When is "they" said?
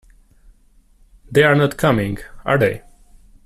2.57-2.81